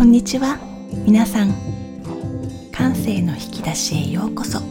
[0.00, 0.56] こんにちは。
[1.04, 1.52] 皆さん
[2.72, 4.60] 感性の引き出しへようこそ。
[4.60, 4.64] こ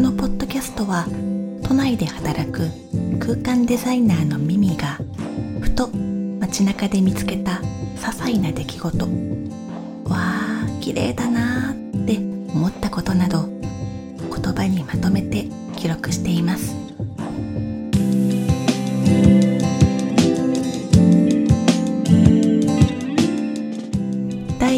[0.00, 1.06] のポッドキャストは
[1.64, 2.70] 都内で働く
[3.18, 5.00] 空間デザイナーのミミが
[5.60, 5.88] ふと
[6.38, 7.60] 街中で見つけた
[7.96, 9.04] 些細な出来事。
[9.04, 9.10] わ
[10.12, 12.18] あ綺麗だなーって
[12.54, 16.83] 思ったことなど言葉にまとめて記録しています。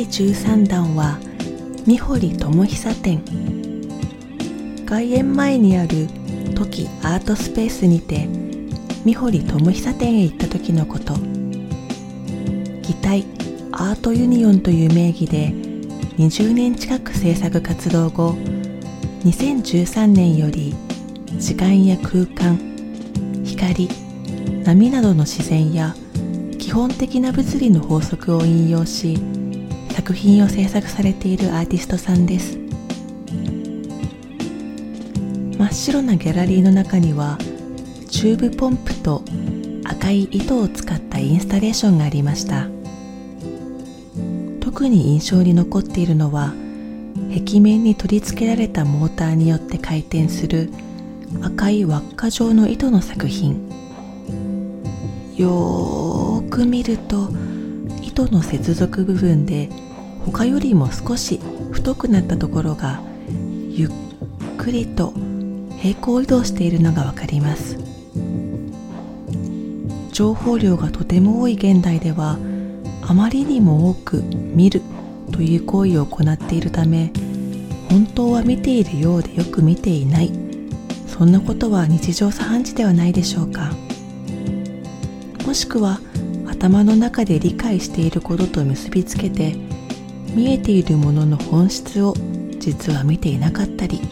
[0.06, 1.18] 第13弾は
[1.84, 3.20] 三堀智久展。
[4.86, 6.06] 外苑前にある
[6.54, 8.28] 時アートスペースにて
[9.04, 11.14] 三堀智久店へ行った時のこと。
[12.82, 13.24] 擬態
[13.72, 15.48] アートユニオンという名義で
[16.18, 18.34] 20年近く制作活動後
[19.24, 20.74] 2013年より
[21.36, 22.56] 時間や空間
[23.44, 23.88] 光
[24.64, 25.96] 波などの自然や
[26.60, 29.35] 基本的な物理の法則を引用し
[29.96, 32.58] 作品を制作されているアーティストさんです。
[35.58, 37.38] 真っ白なギャラリーの中には
[38.10, 39.24] チューブポンプと
[39.84, 42.68] 赤い糸を使ったインスタレーションがありました。
[44.60, 46.52] 特に印象に残っているのは
[47.34, 50.70] 壁面に取り付けられたモーターによって回転する
[51.40, 53.66] 赤い輪っか状の糸の作品。
[55.38, 57.30] よーく見ると
[58.02, 59.70] 糸の接続部分で
[60.26, 63.00] 他よりも少し太くなったところが
[63.70, 63.90] ゆっ
[64.58, 65.14] くりと
[65.78, 67.78] 平行移動しているのがわかります。
[70.12, 72.38] 情報量がとても多い現代では
[73.02, 74.82] あまりにも多く見る
[75.30, 77.12] という行為を行っているため
[77.90, 80.32] 本当は見ているようでよく見ていない。
[81.06, 83.72] そんなことは日常茶飯事ではないでしょうか。
[85.46, 86.00] もしくは
[86.46, 89.56] 頭の中で理解していることと結びつけて
[90.36, 92.12] 見えているものの本質を
[92.58, 94.02] 実は見ていなかったり。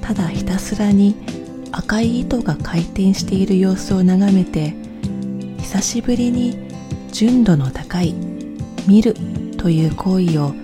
[0.00, 1.14] ただひたすらに
[1.72, 4.74] 赤い糸が回転している様子を眺めて
[5.58, 6.70] 久しぶりに
[7.12, 8.14] 純度の高い
[8.86, 9.14] 見る
[9.58, 10.54] という行為を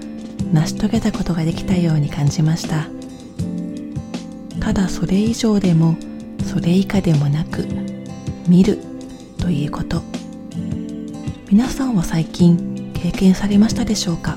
[0.55, 2.87] 成し遂げたことができたように感じました。
[4.59, 5.97] ただそれ以上でも
[6.47, 7.67] それ以下でもなく
[8.49, 8.79] 見る
[9.37, 10.03] ということ。
[11.51, 14.37] 皆さんは最近経験されましたでしょうか？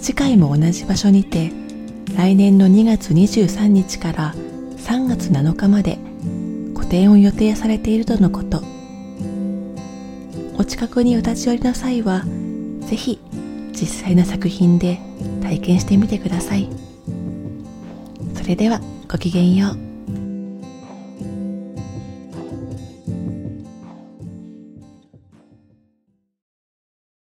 [0.00, 1.50] 次回も同じ場所にて
[2.14, 4.34] 来年の2月23日から
[4.76, 5.98] 3月7日まで
[6.74, 8.62] 個展を予定されているとのこと。
[10.58, 12.24] お近くにお立ち寄りの際は
[12.80, 13.20] ぜひ
[13.72, 14.98] 実際の作品で
[15.42, 16.68] 体験してみてください。
[18.34, 18.80] それでは
[19.10, 19.87] ごきげんよう。